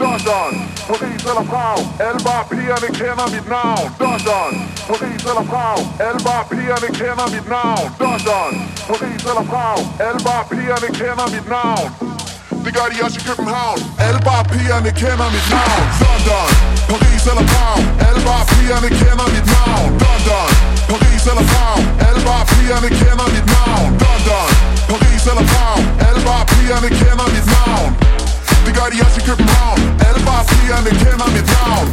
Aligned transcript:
London, 0.00 0.52
Paris 0.88 1.22
eller 1.30 1.44
Prag. 1.52 1.78
Alle 2.06 2.20
bare 2.28 2.44
pigerne 2.50 2.88
kender 2.98 3.28
mit 3.36 3.46
navn. 3.56 3.84
London, 4.04 4.52
Paris 4.88 5.22
eller 5.30 5.44
Prag. 5.52 5.78
Alle 6.06 6.20
bare 6.28 6.44
pigerne 6.50 6.88
kender 7.00 7.28
mit 7.34 7.46
navn. 7.56 7.84
London, 8.04 8.52
Paris 8.88 9.22
eller 9.30 9.44
Prag. 9.52 9.78
Alle 10.06 10.20
bare 10.28 10.44
pigerne 10.50 10.88
kender 11.00 11.26
mit 11.34 11.46
navn. 11.56 11.86
Det 12.64 12.72
gør 12.76 12.86
de 12.92 12.96
også 13.06 13.18
i 13.20 13.24
København. 13.28 13.78
Alle 14.06 14.20
bare 14.28 14.44
pigerne 14.52 14.90
kender 15.00 15.28
mit 15.36 15.46
navn. 15.54 15.84
London, 16.02 16.48
Paris 16.90 17.24
eller 17.30 17.46
Prag. 17.52 17.78
Alle 18.06 18.20
bare 18.28 18.44
pigerne 18.52 18.88
kender 19.00 19.28
mit 19.34 19.46
navn. 19.54 19.88
London, 20.04 20.50
Paris 20.90 21.24
eller 21.30 21.44
Prag. 21.52 21.78
Alle 22.06 22.20
bare 22.28 22.44
pigerne 22.52 22.88
kender 23.00 23.28
mit 23.34 23.46
navn. 23.54 23.88
London, 24.04 24.50
Paris 24.90 25.24
eller 25.30 25.44
Prag. 25.52 25.78
Alle 26.06 26.20
bare 26.28 26.44
pigerne 26.52 26.88
kender 27.00 27.26
mit 27.36 27.46
navn. 27.56 27.90
Det 28.66 28.72
gør 28.78 28.88
de 28.92 28.96
også 29.06 29.18
i 29.22 29.24
København. 29.30 29.78
Alle 30.06 30.20
bare 30.28 30.42
pigerne 30.50 30.90
kender 31.02 31.28
mit 31.36 31.46
navn. 31.56 31.86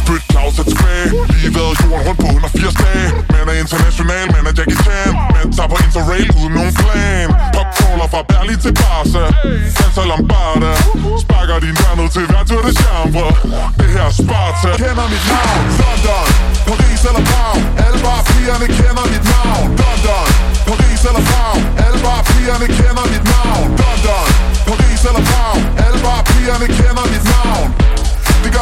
Spyt 0.00 0.22
Claus 0.32 0.54
er 0.62 0.66
tilbage 0.72 1.08
Lige 1.32 1.50
været 1.58 1.74
jorden 1.82 2.02
rundt 2.08 2.20
på 2.24 2.26
180 2.26 2.74
dage. 2.82 3.08
Man 3.36 3.44
er 3.52 3.56
international, 3.64 4.26
man 4.36 4.44
er 4.50 4.54
Jackie 4.58 4.78
Chan. 4.84 5.10
Man 5.36 5.46
tager 5.56 5.70
på 5.72 5.76
Interrail 5.86 6.28
uden 6.40 6.52
nogen 6.58 6.74
plan. 6.82 7.26
Popcrawler 7.56 8.08
fra 8.12 8.20
Berlin 8.30 8.58
til 8.64 8.72
Barca. 8.82 9.24
Danser 9.78 10.04
Lombarda. 10.10 10.72
Sparker 11.24 11.58
din 11.64 11.74
dør 11.80 11.92
ned 12.00 12.08
til 12.16 12.24
hver 12.30 12.44
tur 12.48 12.62
det 12.66 12.74
chambre 12.82 13.26
Det 13.78 13.88
her 13.94 14.06
er 14.10 14.14
Sparta. 14.20 14.70
Kender 14.82 15.06
mit 15.14 15.24
navn. 15.32 15.62
London 15.82 16.28
Paris 16.68 17.02
eller 17.08 17.24
Prag. 17.30 17.56
Alle 17.84 17.98
bare 18.06 18.22
pigerne 18.30 18.66
kender 18.78 19.04
mit 19.12 19.24
navn. 19.30 19.37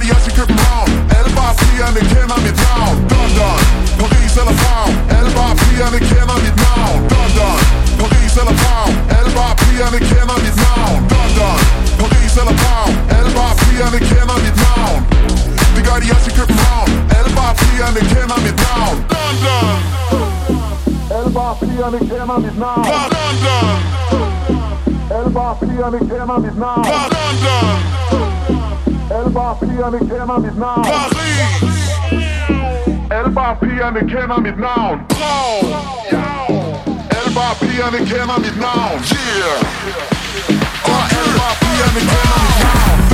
Det 0.00 0.08
gør 0.08 0.14
de 0.14 0.18
også 0.18 0.30
i 0.32 0.36
København 0.40 0.90
Alle 1.16 1.30
bare 1.38 1.54
pigerne 1.60 2.00
kender 2.12 2.38
mit 2.46 2.56
navn 2.64 2.96
London, 3.12 3.60
Paris 4.00 4.34
eller 4.40 4.54
Prag 4.60 4.88
Alle 5.16 5.30
bare 5.38 5.54
pigerne 5.62 5.98
kender 6.10 6.36
mit 6.44 6.56
navn 6.64 6.98
London, 7.14 7.58
Paris 8.00 8.34
eller 8.40 8.54
Prag 8.62 8.88
Alle 9.16 9.30
bare 9.38 9.54
pigerne 9.62 9.98
kender 10.10 10.36
mit 10.44 10.56
navn 10.64 11.00
London, 11.14 11.58
Paris 12.00 12.34
eller 12.40 12.56
Prag 12.62 12.88
Alle 13.16 13.30
bare 13.38 13.54
pigerne 13.62 13.98
kender 14.10 14.36
mit 14.44 14.56
navn 14.64 15.00
Det 15.74 15.82
gør 15.86 15.96
de 16.02 16.06
også 16.16 16.28
i 16.32 16.34
København 16.40 16.88
Alle 17.16 17.30
bare 17.38 17.54
pigerne 17.60 18.00
kender 18.12 18.38
mit 18.46 18.56
navn 18.64 18.96
London 19.14 19.76
Alle 21.16 21.30
bare 21.38 21.54
pigerne 21.60 21.98
kender 22.10 22.38
mit 22.44 22.56
navn 22.64 22.84
London 22.92 23.70
Alle 25.16 25.30
bare 25.38 25.54
pigerne 29.60 29.98
kender 29.98 30.38
mit 30.38 30.58
navn. 30.58 30.82
Paris! 30.82 31.62
Alle 33.10 33.30
bar 33.30 33.54
pigerne 33.60 34.00
kender 34.00 34.40
mit 34.40 34.58
navn. 34.58 35.00
Prag 35.08 35.64
Alle 37.16 37.30
bar 37.34 37.54
pigerne 37.60 37.98
kender 37.98 38.38
mit 38.38 38.56
navn. 38.60 38.98
Yeah! 39.12 39.64
Og 40.92 41.02
alle 41.18 41.32
bar 41.38 41.54
pigerne 41.60 42.00
kender 42.10 42.40
mit 42.44 42.62
navn. 42.62 43.09